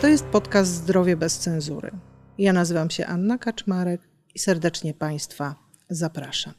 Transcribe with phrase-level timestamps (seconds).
[0.00, 1.90] To jest podcast Zdrowie bez cenzury.
[2.38, 4.00] Ja nazywam się Anna Kaczmarek
[4.34, 5.54] i serdecznie Państwa
[5.90, 6.54] zapraszam.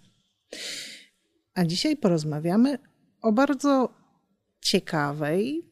[1.54, 2.78] A dzisiaj porozmawiamy
[3.22, 3.94] o bardzo
[4.62, 5.70] ciekawej,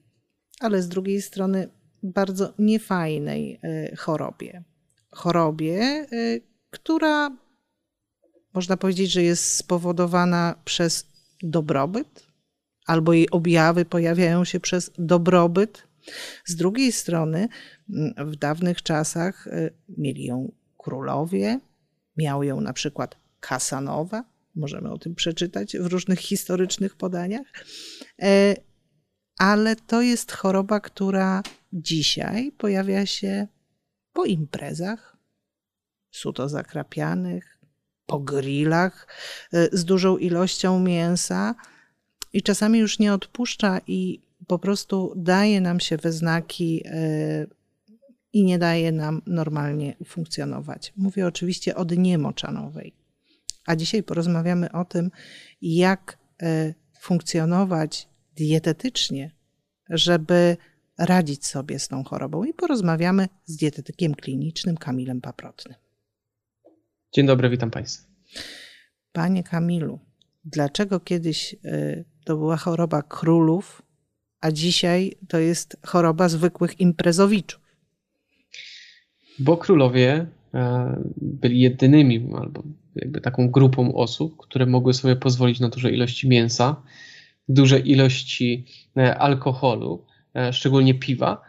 [0.60, 1.70] ale z drugiej strony
[2.04, 4.64] bardzo niefajnej e, chorobie.
[5.12, 6.08] Chorobie, e,
[6.70, 7.30] która
[8.54, 11.08] można powiedzieć, że jest spowodowana przez
[11.44, 12.28] dobrobyt,
[12.86, 15.87] albo jej objawy pojawiają się przez dobrobyt.
[16.46, 17.48] Z drugiej strony,
[18.18, 21.60] w dawnych czasach e, mieli ją królowie,
[22.18, 24.24] miał ją na przykład Kasanowa,
[24.56, 27.48] możemy o tym przeczytać w różnych historycznych podaniach,
[29.38, 31.44] ale to jest choroba, która
[31.74, 33.48] dzisiaj pojawia się
[34.14, 35.18] po imprezach,
[36.12, 37.58] suto zakrapianych,
[38.06, 39.08] po grillach
[39.54, 41.56] y, z dużą ilością mięsa
[42.34, 47.48] i czasami już nie odpuszcza i po prostu daje nam się we znaki y,
[48.34, 50.94] i nie daje nam normalnie funkcjonować.
[50.98, 52.94] Mówię oczywiście o dnie moczanowej.
[53.66, 55.12] A dzisiaj porozmawiamy o tym,
[55.62, 59.32] jak y, funkcjonować dietetycznie,
[59.90, 60.58] żeby
[60.98, 62.44] radzić sobie z tą chorobą.
[62.44, 65.76] I porozmawiamy z dietetykiem klinicznym Kamilem Paprotnym.
[67.14, 68.08] Dzień dobry, witam Państwa.
[69.12, 70.00] Panie Kamilu,
[70.46, 73.82] dlaczego kiedyś y, to była choroba królów,
[74.42, 77.62] a dzisiaj to jest choroba zwykłych imprezowiczów?
[79.40, 82.64] Bo królowie e, byli jedynymi albo
[82.96, 86.82] jakby taką grupą osób, które mogły sobie pozwolić na duże ilości mięsa,
[87.50, 88.66] duże ilości
[88.98, 91.42] e, alkoholu, e, szczególnie piwa,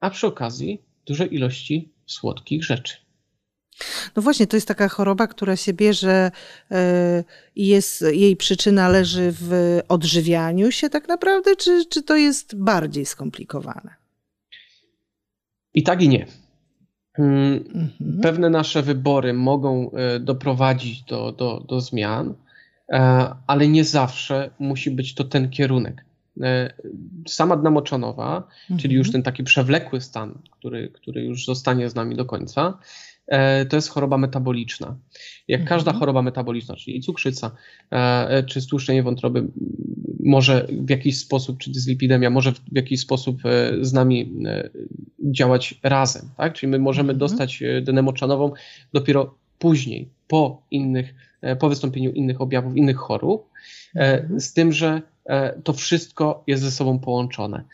[0.00, 3.03] a przy okazji duże ilości słodkich rzeczy.
[4.16, 6.30] No właśnie, to jest taka choroba, która się bierze
[7.56, 13.06] i jest, jej przyczyna leży w odżywianiu się tak naprawdę, czy, czy to jest bardziej
[13.06, 13.94] skomplikowane?
[15.74, 16.26] I tak i nie.
[17.18, 18.20] Mm, mhm.
[18.22, 19.90] Pewne nasze wybory mogą
[20.20, 22.34] doprowadzić do, do, do zmian,
[22.92, 26.04] E, ale nie zawsze musi być to ten kierunek.
[26.40, 26.74] E,
[27.28, 28.80] sama dna moczanowa, mhm.
[28.80, 32.74] czyli już ten taki przewlekły stan, który, który już zostanie z nami do końca, e,
[33.68, 34.96] to jest choroba metaboliczna.
[35.48, 35.68] Jak mhm.
[35.68, 37.50] każda choroba metaboliczna, czyli cukrzyca,
[38.46, 39.46] czy stłuszczenie wątroby,
[40.24, 43.42] może w jakiś sposób, czy dyslipidemia, może w jakiś sposób
[43.80, 44.32] z nami
[45.20, 46.30] działać razem.
[46.36, 46.54] Tak?
[46.54, 47.18] Czyli my możemy mhm.
[47.18, 48.52] dostać dnę moczanową
[48.92, 51.14] dopiero później, po innych
[51.44, 53.50] E, po wystąpieniu innych objawów, innych chorób,
[53.96, 54.40] e, mhm.
[54.40, 57.64] z tym, że e, to wszystko jest ze sobą połączone.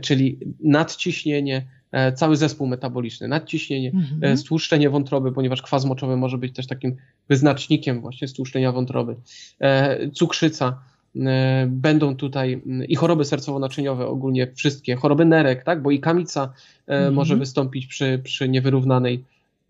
[0.00, 1.66] Czyli nadciśnienie,
[2.14, 4.36] cały zespół metaboliczny, nadciśnienie, mhm.
[4.36, 6.96] stłuszczenie wątroby, ponieważ kwas moczowy może być też takim
[7.28, 9.16] wyznacznikiem właśnie stłuszczenia wątroby,
[10.14, 10.78] cukrzyca,
[11.66, 16.52] będą tutaj i choroby sercowo-naczyniowe ogólnie wszystkie, choroby nerek, tak, bo i kamica
[16.86, 17.14] mhm.
[17.14, 19.24] może wystąpić przy, przy niewyrównanej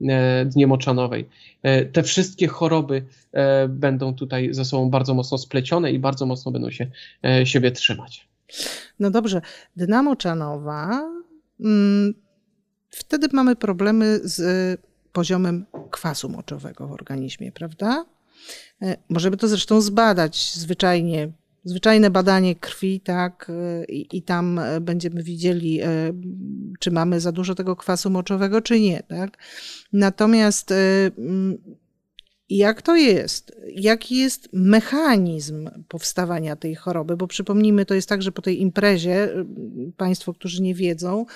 [0.09, 1.29] E, dnie moczanowej.
[1.63, 6.53] E, te wszystkie choroby e, będą tutaj ze sobą bardzo mocno splecione i bardzo mocno
[6.53, 6.87] będą się
[7.45, 8.29] siebie trzymać.
[9.01, 9.41] No dobrze,
[9.77, 11.22] dna moczanowa, mm,
[12.91, 14.81] wtedy mamy problemy z
[15.13, 18.05] poziomem kwasu moczowego w organizmie, prawda?
[19.09, 21.33] Możemy to zresztą zbadać zwyczajnie
[21.65, 23.53] zwyczajne badanie krwi, tak,
[23.89, 25.81] i, i, tam będziemy widzieli,
[26.79, 29.39] czy mamy za dużo tego kwasu moczowego, czy nie, tak.
[29.93, 30.75] Natomiast
[31.19, 31.59] mm,
[32.57, 33.57] jak to jest?
[33.75, 37.17] Jaki jest mechanizm powstawania tej choroby?
[37.17, 39.45] Bo przypomnijmy, to jest tak, że po tej imprezie, y,
[39.97, 41.27] Państwo, którzy nie wiedzą,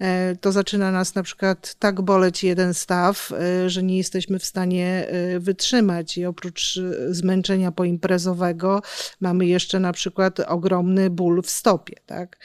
[0.00, 4.44] e, to zaczyna nas na przykład tak boleć jeden staw, e, że nie jesteśmy w
[4.44, 6.18] stanie e, wytrzymać.
[6.18, 8.82] I oprócz zmęczenia poimprezowego
[9.20, 11.96] mamy jeszcze na przykład ogromny ból w stopie.
[12.06, 12.38] Tak?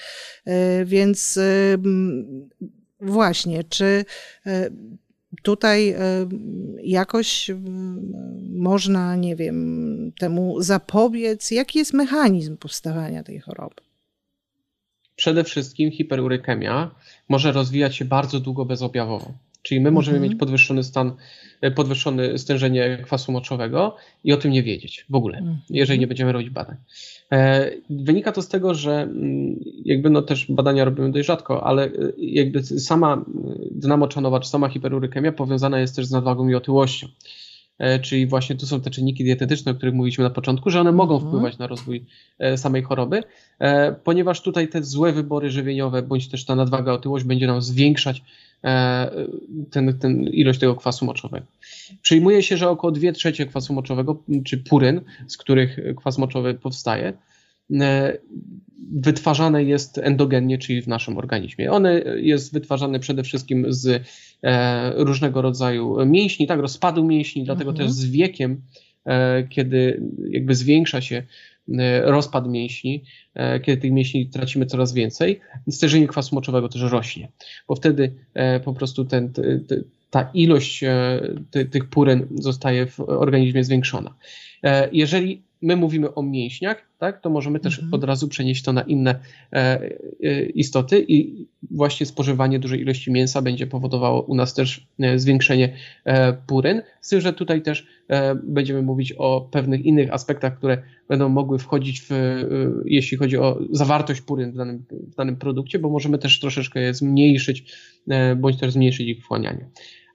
[0.85, 1.39] Więc
[3.01, 4.05] właśnie, czy
[5.43, 5.95] tutaj
[6.83, 7.51] jakoś
[8.49, 11.51] można, nie wiem, temu zapobiec?
[11.51, 13.75] Jaki jest mechanizm powstawania tej choroby?
[15.15, 16.91] Przede wszystkim hiperurykemia
[17.29, 19.33] może rozwijać się bardzo długo bezobjawowo.
[19.61, 20.31] Czyli my możemy mhm.
[20.31, 21.15] mieć podwyższony stan,
[21.61, 25.59] e, podwyższone stężenie kwasu moczowego i o tym nie wiedzieć w ogóle, mhm.
[25.69, 26.77] jeżeli nie będziemy robić badań.
[27.31, 31.85] E, wynika to z tego, że mm, jakby no też badania robimy dość rzadko, ale
[31.85, 33.25] e, jakby sama
[33.71, 37.07] dna moczanowa czy sama hiperurykemia powiązana jest też z nadwagą i otyłością.
[38.01, 41.13] Czyli właśnie tu są te czynniki dietetyczne, o których mówiliśmy na początku, że one mogą
[41.13, 41.31] mhm.
[41.31, 42.05] wpływać na rozwój
[42.55, 43.23] samej choroby,
[44.03, 48.21] ponieważ tutaj te złe wybory żywieniowe bądź też ta nadwaga, otyłość będzie nam zwiększać
[48.63, 49.11] E,
[49.71, 51.45] ten, ten ilość tego kwasu moczowego.
[52.01, 57.13] Przyjmuje się, że około 2 trzecie kwasu moczowego, czy puryn, z których kwas moczowy powstaje,
[58.93, 61.71] wytwarzane jest endogennie, czyli w naszym organizmie.
[61.71, 64.07] One jest wytwarzane przede wszystkim z
[64.95, 67.87] różnego rodzaju mięśni, tak, rozpadu mięśni, dlatego mhm.
[67.87, 68.61] też z wiekiem,
[69.49, 71.23] kiedy jakby zwiększa się
[72.03, 73.03] rozpad mięśni,
[73.63, 75.39] kiedy tych mięśni tracimy coraz więcej,
[75.69, 77.31] stężenie kwasu moczowego też rośnie,
[77.67, 78.13] bo wtedy
[78.63, 79.33] po prostu ten,
[80.09, 80.83] ta ilość
[81.71, 84.15] tych puryn zostaje w organizmie zwiększona.
[84.91, 87.93] Jeżeli my mówimy o mięśniach, tak, to możemy też mhm.
[87.93, 89.19] od razu przenieść to na inne
[89.53, 89.81] e,
[90.23, 95.73] e, istoty i właśnie spożywanie dużej ilości mięsa będzie powodowało u nas też e, zwiększenie
[96.05, 100.83] e, puryn, z tym, że tutaj też e, będziemy mówić o pewnych innych aspektach, które
[101.07, 102.45] będą mogły wchodzić w, e,
[102.85, 106.93] jeśli chodzi o zawartość puryn w danym, w danym produkcie, bo możemy też troszeczkę je
[106.93, 107.73] zmniejszyć,
[108.37, 109.65] bądź też zmniejszyć ich wchłanianie.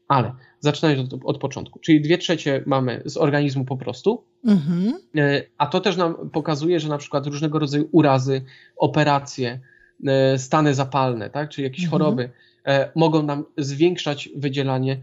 [0.08, 4.92] Ale zaczynając od, od, początku, czyli dwie trzecie mamy z organizmu po prostu, mhm.
[5.16, 8.42] E, a to też nam pokazuje, że na przykład różnego rodzaju urazy,
[8.76, 9.60] operacje,
[10.06, 11.90] e, stany zapalne, tak, czy jakieś mhm.
[11.90, 12.30] choroby
[12.66, 15.00] e, mogą nam zwiększać wydzielanie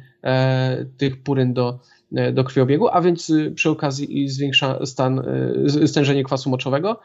[0.97, 1.79] tych puryn do,
[2.33, 5.21] do krwiobiegu, a więc przy okazji zwiększa stan,
[5.85, 6.99] stężenie kwasu moczowego.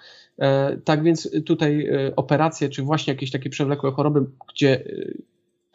[0.85, 4.21] Tak więc tutaj operacje, czy właśnie jakieś takie przewlekłe choroby,
[4.53, 4.85] gdzie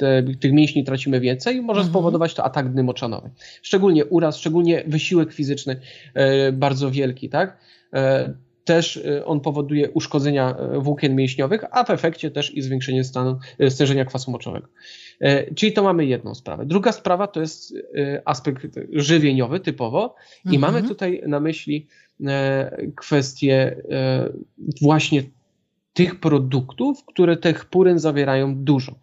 [0.02, 1.88] te, tych mięśni tracimy więcej, może mhm.
[1.88, 3.30] spowodować to atak dny moczanowy.
[3.62, 5.80] Szczególnie uraz, szczególnie wysiłek fizyczny
[6.14, 7.58] e, bardzo wielki, tak?
[7.94, 8.34] E,
[8.64, 13.40] też e, on powoduje uszkodzenia włókien mięśniowych, a w efekcie też i zwiększenie stanu
[13.70, 14.68] stężenia kwasu moczowego.
[15.56, 16.66] Czyli to mamy jedną sprawę.
[16.66, 17.74] Druga sprawa to jest
[18.26, 20.16] aspekt żywieniowy typowo
[20.46, 20.74] i mhm.
[20.74, 21.88] mamy tutaj na myśli
[22.96, 23.76] kwestię
[24.82, 25.24] właśnie
[25.94, 28.96] tych produktów, które tych puryn zawierają dużo.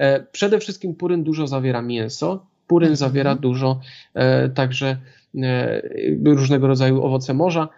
[0.00, 2.96] E, przede wszystkim puryn dużo zawiera mięso, puryn mhm.
[2.96, 3.80] zawiera dużo
[4.14, 4.96] e, także
[5.42, 5.82] e,
[6.24, 7.68] różnego rodzaju owoce morza,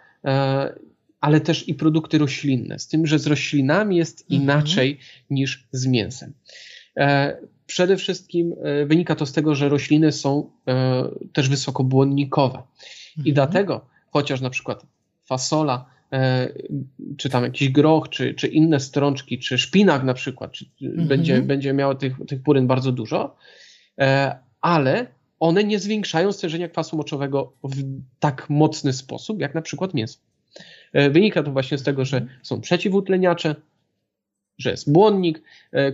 [1.21, 4.41] ale też i produkty roślinne, z tym, że z roślinami jest mhm.
[4.41, 4.99] inaczej
[5.29, 6.33] niż z mięsem.
[7.65, 8.55] Przede wszystkim
[8.85, 10.51] wynika to z tego, że rośliny są
[11.33, 12.63] też wysokobłonnikowe
[13.17, 13.33] i mhm.
[13.33, 14.85] dlatego chociaż na przykład
[15.25, 15.85] fasola
[17.17, 21.07] czy tam jakiś groch, czy, czy inne strączki, czy szpinak na przykład, czy mhm.
[21.07, 23.35] będzie, będzie miało tych, tych puryn bardzo dużo,
[23.99, 25.07] e, ale
[25.39, 27.83] one nie zwiększają stężenia kwasu moczowego w
[28.19, 30.19] tak mocny sposób, jak na przykład mięso.
[30.93, 32.39] E, wynika to właśnie z tego, że mhm.
[32.43, 33.55] są przeciwutleniacze,
[34.57, 35.41] że jest błonnik,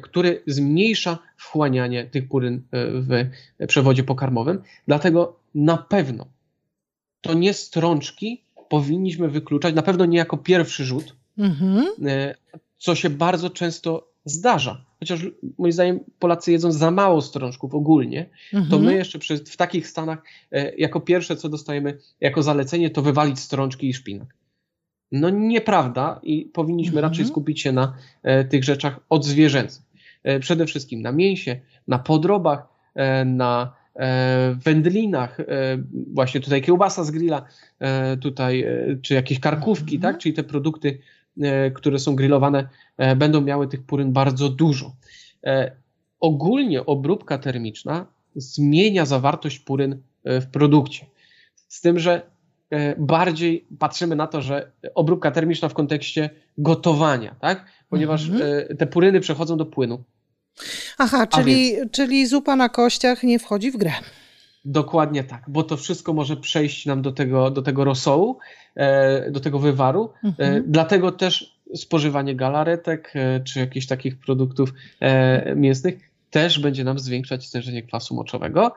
[0.01, 3.29] który zmniejsza wchłanianie tych puryn w
[3.67, 4.61] przewodzie pokarmowym.
[4.87, 6.25] Dlatego na pewno
[7.21, 11.85] to nie strączki powinniśmy wykluczać, na pewno nie jako pierwszy rzut, mhm.
[12.07, 12.35] E,
[12.77, 14.85] co się bardzo często zdarza.
[14.99, 15.27] Chociaż
[15.57, 18.71] moim zdaniem Polacy jedzą za mało strączków ogólnie, mhm.
[18.71, 23.01] to my jeszcze przy, w takich stanach e, jako pierwsze, co dostajemy jako zalecenie, to
[23.01, 24.35] wywalić strączki i szpinak.
[25.11, 27.11] No nieprawda i powinniśmy mhm.
[27.11, 29.83] raczej skupić się na e, tych rzeczach odzwierzęcych.
[30.23, 33.78] E, przede wszystkim na mięsie, na podrobach, e, na
[34.63, 35.45] wędlinach, e,
[36.13, 37.45] właśnie tutaj kiełbasa z grilla,
[37.79, 38.65] e, tutaj,
[39.01, 40.13] czy jakieś karkówki, mhm.
[40.13, 40.21] tak?
[40.21, 40.99] Czyli te produkty,
[41.73, 42.69] które są grillowane,
[43.15, 44.95] będą miały tych puryn bardzo dużo.
[46.19, 48.05] Ogólnie obróbka termiczna
[48.35, 51.05] zmienia zawartość puryn w produkcie.
[51.67, 52.21] Z tym, że
[52.97, 57.65] bardziej patrzymy na to, że obróbka termiczna w kontekście gotowania, tak?
[57.89, 58.77] Ponieważ mhm.
[58.77, 60.03] te puryny przechodzą do płynu.
[60.97, 61.91] Aha, czyli, więc...
[61.91, 63.91] czyli zupa na kościach nie wchodzi w grę.
[64.65, 68.37] Dokładnie tak, bo to wszystko może przejść nam do tego, do tego rosołu,
[68.75, 70.09] e, do tego wywaru.
[70.23, 70.63] E, mhm.
[70.67, 74.73] Dlatego też spożywanie galaretek e, czy jakichś takich produktów
[75.55, 78.75] mięsnych też będzie nam zwiększać stężenie kwasu moczowego.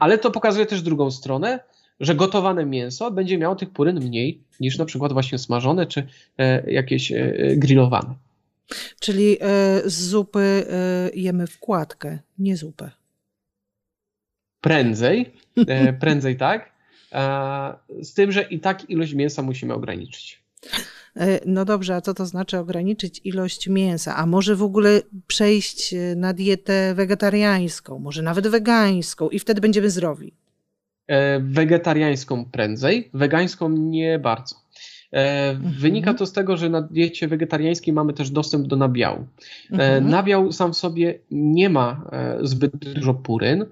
[0.00, 1.60] Ale to pokazuje też drugą stronę,
[2.00, 6.06] że gotowane mięso będzie miało tych puryn mniej niż na przykład właśnie smażone czy
[6.66, 7.12] jakieś
[7.56, 8.14] grillowane.
[9.00, 12.90] Czyli e, z zupy e, jemy wkładkę, nie zupę.
[14.60, 16.70] Prędzej, e, prędzej tak.
[18.02, 20.42] Z tym, że i tak ilość mięsa musimy ograniczyć.
[21.46, 24.16] No dobrze, a co to znaczy ograniczyć ilość mięsa?
[24.16, 30.32] A może w ogóle przejść na dietę wegetariańską, może nawet wegańską i wtedy będziemy zdrowi?
[31.40, 34.59] Wegetariańską prędzej, wegańską nie bardzo.
[35.12, 35.74] E, mhm.
[35.78, 39.18] Wynika to z tego, że na diecie wegetariańskiej mamy też dostęp do nabiału.
[39.18, 40.10] E, mhm.
[40.10, 43.66] Nabiał sam w sobie nie ma e, zbyt dużo puryn,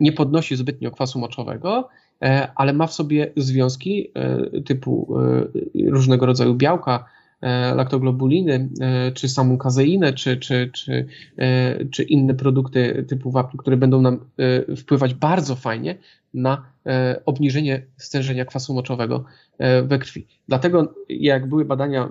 [0.00, 1.88] nie podnosi zbytnio kwasu moczowego,
[2.54, 4.10] ale ma w sobie związki
[4.64, 5.16] typu
[5.86, 7.04] różnego rodzaju białka,
[7.74, 8.68] laktoglobuliny,
[9.14, 11.06] czy samą kazeinę, czy, czy, czy,
[11.90, 14.18] czy inne produkty typu wapń, które będą nam
[14.76, 15.98] wpływać bardzo fajnie
[16.34, 16.62] na
[17.26, 19.24] obniżenie stężenia kwasu moczowego
[19.84, 20.26] we krwi.
[20.48, 22.08] Dlatego jak były badania,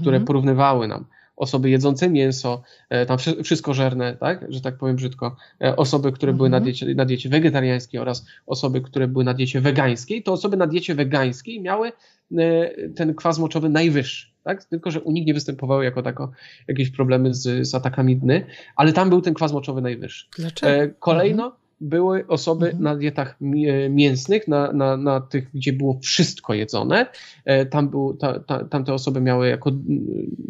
[0.00, 0.24] które mhm.
[0.24, 1.04] porównywały nam
[1.40, 6.30] osoby jedzące mięso, e, tam wszystko żerne, tak, że tak powiem brzydko, e, osoby, które
[6.30, 6.36] mhm.
[6.36, 6.64] były na mhm.
[6.64, 10.94] diecie, na diecie wegetariańskiej oraz osoby, które były na diecie wegańskiej, to osoby na diecie
[10.94, 14.29] wegańskiej miały e, ten kwas moczowy najwyższy.
[14.44, 14.64] Tak?
[14.64, 16.32] Tylko, że u nich nie występowały jako tako
[16.68, 20.26] jakieś problemy z, z atakami dny, ale tam był ten kwas moczowy najwyższy.
[20.38, 20.94] Dlaczego?
[20.98, 22.84] Kolejno, mhm były osoby mhm.
[22.84, 23.36] na dietach
[23.90, 27.06] mięsnych, na, na, na tych, gdzie było wszystko jedzone.
[27.44, 29.70] E, tam, był, ta, ta, tam te osoby miały jako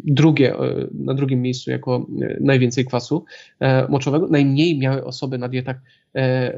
[0.03, 3.25] drugie, e, na drugim miejscu jako e, najwięcej kwasu
[3.89, 4.27] moczowego.
[4.27, 5.77] Najmniej miały osoby na dietach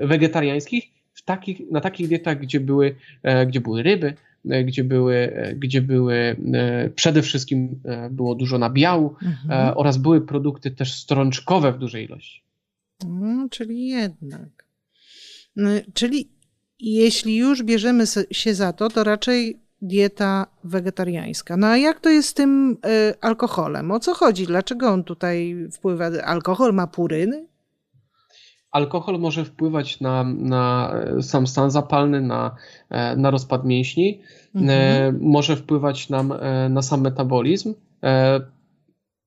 [0.02, 2.96] wegetariańskich, w takich, na takich dietach, gdzie były,
[3.48, 4.13] gdzie były ryby,
[4.45, 6.35] gdzie były, gdzie były
[6.95, 7.81] przede wszystkim
[8.12, 9.73] było dużo nabiału mhm.
[9.77, 12.43] oraz były produkty też strączkowe w dużej ilości.
[13.07, 14.65] No, czyli jednak.
[15.57, 16.29] Y, czyli
[16.79, 21.57] jeśli już bierzemy się za to, to raczej dieta wegetariańska.
[21.57, 23.91] No a jak to jest z tym y, alkoholem?
[23.91, 24.47] O co chodzi?
[24.47, 26.05] Dlaczego on tutaj wpływa?
[26.05, 27.47] Alkohol ma puryny?
[28.74, 32.56] Alkohol może wpływać na, na sam stan zapalny, na,
[32.89, 34.22] e, na rozpad mięśni,
[34.56, 35.20] e, mhm.
[35.22, 37.74] może wpływać nam e, na sam metabolizm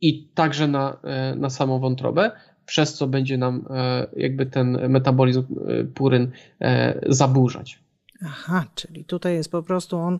[0.00, 0.96] i także na,
[1.36, 2.30] na samą wątrobę
[2.66, 7.78] przez co będzie nam e, jakby ten metabolizm e, puryn e, zaburzać.
[8.22, 10.18] Aha, czyli tutaj jest po prostu on,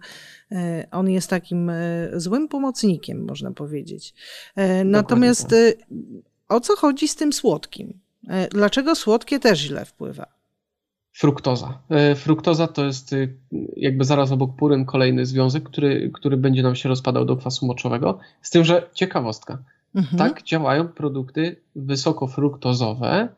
[0.91, 1.73] on jest takim
[2.13, 4.15] złym pomocnikiem, można powiedzieć.
[4.85, 5.89] Natomiast tak.
[6.49, 8.01] o co chodzi z tym słodkim?
[8.51, 10.27] Dlaczego słodkie też źle wpływa?
[11.13, 11.79] Fruktoza.
[12.17, 13.15] Fruktoza to jest
[13.77, 18.19] jakby zaraz obok puryn kolejny związek, który, który będzie nam się rozpadał do kwasu moczowego.
[18.43, 19.59] Z tym, że ciekawostka.
[19.97, 20.19] Mhm.
[20.19, 23.29] Tak działają produkty wysokofruktozowe,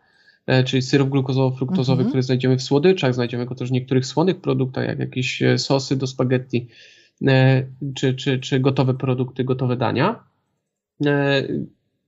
[0.47, 2.09] e, czyli syrop glukozowo-fruktozowy, mhm.
[2.09, 5.97] który znajdziemy w słodyczach, znajdziemy go też w niektórych słonych produktach, jak jakieś e, sosy
[5.97, 6.69] do spaghetti,
[7.27, 10.25] e, czy, czy, czy gotowe produkty, gotowe dania.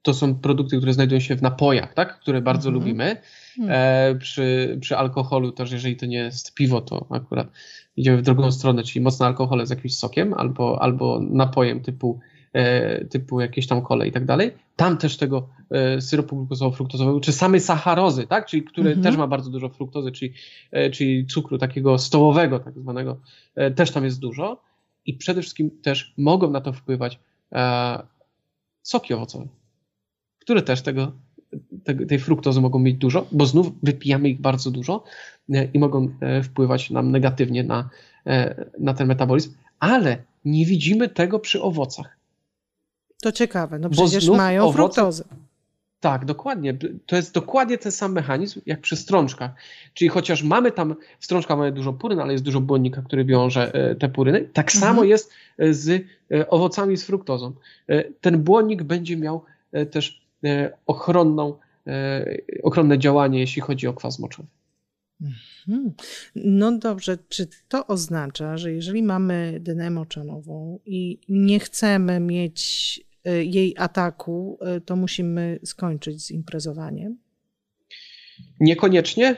[0.02, 2.20] To są produkty, które znajdują się w napojach, tak?
[2.20, 2.74] które bardzo mhm.
[2.74, 3.16] lubimy.
[3.58, 4.18] Mhm.
[4.18, 7.48] Przy, przy alkoholu też, jeżeli to nie jest piwo, to akurat
[7.96, 12.20] idziemy w drugą stronę, czyli mocne alkohole z jakimś sokiem albo, albo napojem typu
[12.52, 14.50] E, typu jakieś tam kole i tak dalej.
[14.76, 18.46] Tam też tego e, syropu glukozowo-fruktozowego, czy samej sacharozy, tak?
[18.46, 19.04] czyli który mhm.
[19.04, 20.32] też ma bardzo dużo fruktozy, czyli,
[20.70, 23.20] e, czyli cukru takiego stołowego tak zwanego,
[23.76, 24.62] też tam jest dużo
[25.06, 27.18] i przede wszystkim też mogą na to wpływać
[28.82, 29.48] soki owocowe,
[30.50, 31.12] które też tego,
[32.08, 35.04] tej fruktozy mogą mieć dużo, bo znów wypijamy ich bardzo dużo
[35.74, 36.08] i mogą
[36.44, 37.90] wpływać nam negatywnie na,
[38.78, 42.16] na ten metabolizm, ale nie widzimy tego przy owocach.
[43.22, 45.24] To ciekawe, no przecież mają owoce, fruktozę.
[46.00, 46.74] Tak, dokładnie.
[47.06, 49.50] To jest dokładnie ten sam mechanizm jak przy strączkach.
[49.94, 53.74] Czyli chociaż mamy tam, w strączkach mamy dużo puryn, ale jest dużo błonnika, który wiąże
[53.74, 54.80] e, te puryny, tak mhm.
[54.80, 57.52] samo jest e, z e, owocami z fruktozą.
[58.20, 59.44] Ten błonnik będzie miał
[59.90, 60.19] też
[60.86, 61.54] ochronną,
[62.62, 64.48] ochronne działanie, jeśli chodzi o kwas moczowy.
[65.20, 65.92] Mhm.
[66.34, 73.44] No dobrze, czy to oznacza, że jeżeli mamy dynę moczanową i nie chcemy mieć Y,
[73.44, 77.16] jej ataku, to musimy skończyć z imprezowaniem?
[78.60, 79.36] Niekoniecznie.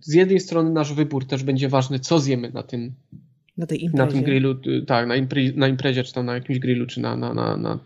[0.00, 2.92] Z jednej strony nasz wybór też będzie ważny, co zjemy na tym,
[3.56, 4.04] na, tej imprezie.
[4.04, 4.54] na tym grillu,
[4.86, 7.78] tak, na, impre, na imprezie, czy tam na jakimś grillu, czy na, na, na, na,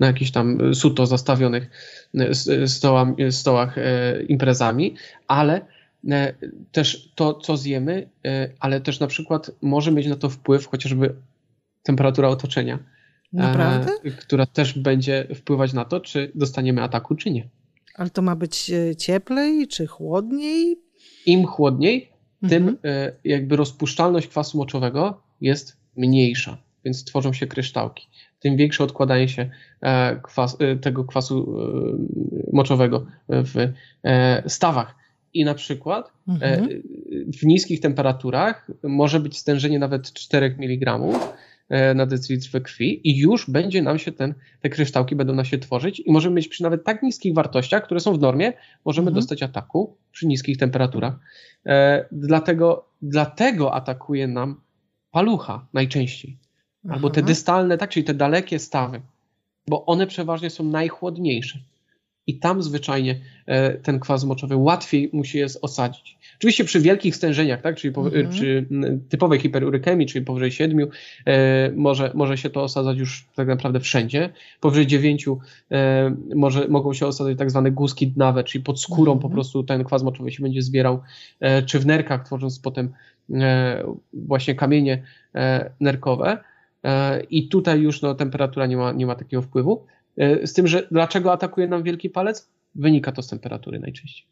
[0.00, 1.70] na jakichś tam suto zastawionych
[2.66, 3.76] stołach, stołach
[4.28, 4.94] imprezami,
[5.28, 5.60] ale
[6.72, 8.08] też to, co zjemy,
[8.60, 11.14] ale też na przykład może mieć na to wpływ chociażby
[11.82, 12.78] temperatura otoczenia
[13.32, 13.92] Naprawdę?
[14.04, 17.48] E, która też będzie wpływać na to, czy dostaniemy ataku, czy nie.
[17.94, 20.76] Ale to ma być e, cieplej czy chłodniej?
[21.26, 22.12] Im chłodniej,
[22.48, 22.78] tym mhm.
[22.84, 28.08] e, jakby rozpuszczalność kwasu moczowego jest mniejsza, więc tworzą się kryształki.
[28.46, 29.50] Tym większe odkładanie się
[30.22, 31.56] kwas, tego kwasu
[32.52, 33.72] moczowego w
[34.46, 34.94] stawach.
[35.34, 36.68] I na przykład mhm.
[37.40, 40.98] w niskich temperaturach może być stężenie nawet 4 mg,
[41.68, 45.44] E, na decylitr we krwi i już będzie nam się ten, te kryształki będą nam
[45.44, 48.52] się tworzyć i możemy mieć przy nawet tak niskich wartościach, które są w normie,
[48.84, 49.14] możemy mhm.
[49.14, 51.14] dostać ataku przy niskich temperaturach.
[51.66, 54.60] E, dlatego, dlatego atakuje nam
[55.10, 56.38] palucha najczęściej.
[56.88, 59.00] Albo te dystalne, tak, czyli te dalekie stawy,
[59.68, 61.58] bo one przeważnie są najchłodniejsze.
[62.28, 66.18] i tam zwyczajnie e, ten kwas moczowy łatwiej musi jest osadzić.
[66.38, 68.28] Oczywiście przy wielkich stężeniach, tak, czyli po, mhm.
[68.28, 68.66] przy
[69.08, 70.88] typowej hiperurykemii, czyli powyżej 7,
[71.26, 74.30] e, może, może się to osadzać już tak naprawdę wszędzie.
[74.60, 75.26] Powyżej 9
[75.70, 79.22] e, może, mogą się osadzać tak zwane guzki dnawe, czyli pod skórą mhm.
[79.22, 81.02] po prostu ten kwas moczowy się będzie zbierał,
[81.40, 82.92] e, czy w nerkach, tworząc potem
[83.30, 85.02] e, właśnie kamienie
[85.34, 86.38] e, nerkowe.
[87.30, 89.86] I tutaj już no, temperatura nie ma, nie ma takiego wpływu.
[90.44, 92.48] Z tym, że dlaczego atakuje nam wielki palec?
[92.74, 94.26] Wynika to z temperatury najczęściej.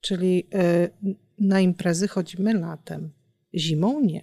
[0.00, 3.10] Czyli y, na imprezy chodzimy latem,
[3.54, 4.22] zimą nie.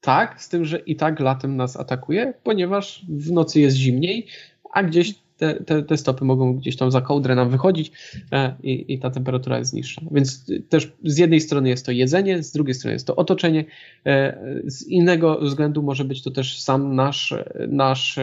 [0.00, 4.26] Tak, z tym, że i tak latem nas atakuje, ponieważ w nocy jest zimniej,
[4.72, 7.92] a gdzieś te, te, te stopy mogą gdzieś tam za kołdrę nam wychodzić
[8.32, 10.02] e, i, i ta temperatura jest niższa.
[10.10, 13.64] Więc też z jednej strony jest to jedzenie, z drugiej strony jest to otoczenie,
[14.06, 17.34] e, z innego względu może być to też sam nasz,
[17.68, 18.18] nasz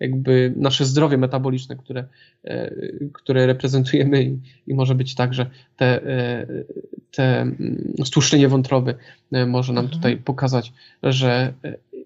[0.00, 2.04] jakby nasze zdrowie metaboliczne, które,
[2.44, 2.70] e,
[3.12, 6.00] które reprezentujemy i, i może być tak, że te,
[7.10, 8.94] te mm, stłuszczenie wątroby
[9.46, 10.00] może nam mhm.
[10.00, 11.52] tutaj pokazać, że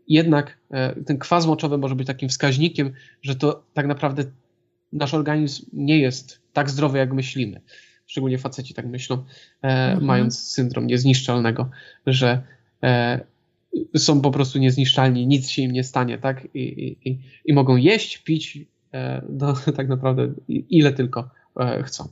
[0.08, 0.58] jednak
[1.06, 2.92] ten kwas moczowy może być takim wskaźnikiem,
[3.23, 4.25] że to tak naprawdę
[4.94, 7.60] nasz organizm nie jest tak zdrowy, jak myślimy.
[8.06, 9.22] Szczególnie faceci tak myślą, e,
[9.62, 10.04] mhm.
[10.04, 11.70] mając syndrom niezniszczalnego,
[12.06, 12.42] że
[12.82, 13.20] e,
[13.96, 16.48] są po prostu niezniszczalni, nic się im nie stanie, tak?
[16.54, 18.58] I, i, i mogą jeść, pić,
[18.92, 21.30] e, no, tak naprawdę ile tylko
[21.84, 22.08] chcą.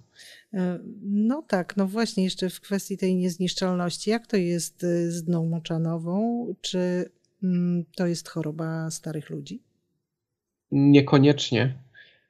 [1.02, 6.46] No tak, no właśnie jeszcze w kwestii tej niezniszczalności, jak to jest z dną moczanową?
[6.60, 7.10] Czy
[7.42, 9.62] mm, to jest choroba starych ludzi?
[10.72, 11.74] Niekoniecznie.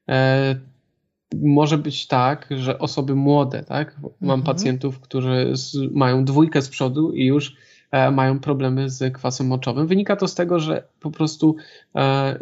[0.09, 0.55] E,
[1.35, 3.97] może być tak, że osoby młode, tak?
[4.01, 4.43] Mam mhm.
[4.43, 7.57] pacjentów, którzy z, mają dwójkę z przodu i już
[8.13, 9.87] mają problemy z kwasem moczowym.
[9.87, 11.57] Wynika to z tego, że po prostu
[11.95, 12.39] e,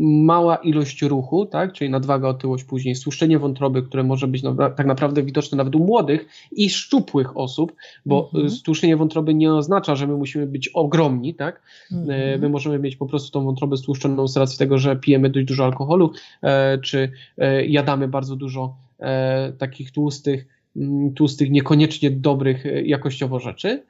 [0.00, 1.72] mała ilość ruchu, tak?
[1.72, 4.42] czyli nadwaga, otyłość, później stłuszczenie wątroby, które może być
[4.76, 7.72] tak naprawdę widoczne nawet u młodych i szczupłych osób,
[8.06, 8.50] bo mhm.
[8.50, 11.62] stłuszczenie wątroby nie oznacza, że my musimy być ogromni, tak?
[11.92, 12.40] Mhm.
[12.40, 15.64] My możemy mieć po prostu tą wątrobę stłuszczoną z racji tego, że pijemy dość dużo
[15.64, 16.12] alkoholu,
[16.42, 23.82] e, czy e, jadamy bardzo dużo e, takich tłustych, mm, tłustych, niekoniecznie dobrych jakościowo rzeczy.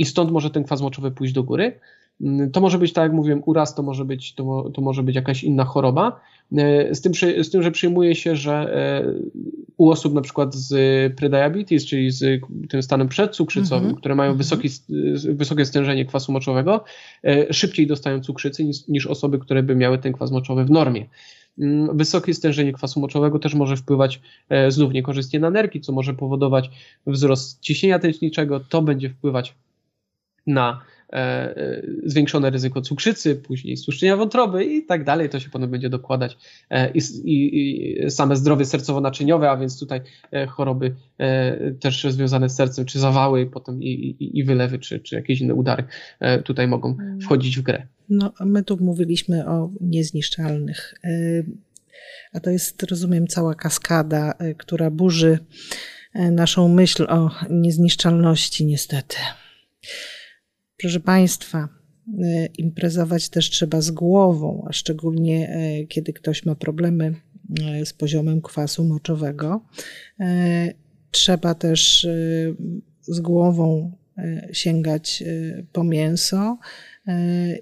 [0.00, 1.80] I stąd może ten kwas moczowy pójść do góry.
[2.20, 5.16] Mm, to może być, tak jak mówiłem, uraz, to może być, to, to może być
[5.16, 6.20] jakaś inna choroba.
[6.56, 9.14] E, z tym, z tym, że przyjmuje się, że e,
[9.76, 10.72] u osób na przykład z
[11.16, 13.98] prediabetes, czyli z tym stanem przedcukrzycowym, mm -hmm.
[13.98, 14.38] które mają mhm.
[14.38, 14.68] wysoki,
[15.34, 16.84] wysokie stężenie kwasu moczowego,
[17.24, 21.06] e, szybciej dostają cukrzycy niż, niż osoby, które by miały ten kwas moczowy w normie.
[21.58, 24.20] Mm, wysokie stężenie kwasu moczowego też może wpływać
[24.68, 26.70] znów niekorzystnie na nerki, co może powodować
[27.06, 28.60] wzrost ciśnienia tętniczego.
[28.60, 29.54] To będzie wpływać
[30.46, 30.80] na
[31.12, 35.28] e, e, zwiększone ryzyko cukrzycy, później stłuszczenia wątroby i tak dalej.
[35.28, 36.38] To się potem będzie dokładać
[36.70, 40.00] e, i, i, i same zdrowie sercowo-naczyniowe, a więc tutaj
[40.48, 40.94] choroby
[41.80, 45.84] też związane z sercem, czy zawały, potem i, i wylewy, czy, czy jakieś inne udary
[46.44, 47.20] tutaj mogą mm.
[47.20, 47.86] wchodzić w grę.
[48.08, 50.94] No, my tu mówiliśmy o niezniszczalnych,
[52.32, 55.38] a to jest, rozumiem, cała kaskada, która burzy
[56.14, 59.16] naszą myśl o niezniszczalności, niestety.
[60.80, 61.68] Proszę Państwa,
[62.22, 67.14] e, imprezować też trzeba z głową, a szczególnie e, kiedy ktoś ma problemy
[67.62, 69.64] e, z poziomem kwasu moczowego.
[71.10, 72.06] Trzeba też
[73.00, 73.92] z głową
[74.52, 75.24] sięgać
[75.72, 76.58] po mięso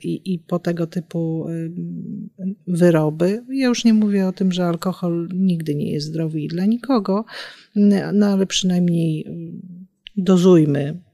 [0.02, 1.46] i, i po tego typu
[2.66, 3.44] wyroby.
[3.50, 7.24] Ja już nie mówię o tym, że alkohol nigdy nie jest zdrowy dla nikogo,
[8.12, 9.26] no ale przynajmniej
[10.16, 11.07] dozujmy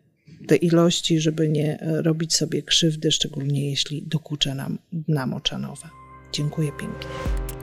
[0.47, 5.89] te ilości, żeby nie robić sobie krzywdy, szczególnie jeśli dokucza nam dna moczanowe.
[6.33, 7.54] Dziękuję pięknie.